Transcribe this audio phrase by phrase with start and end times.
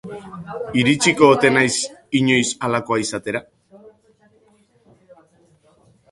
[0.83, 1.73] Iritsiko ote naiz
[2.19, 3.41] inoiz halakoa izatera?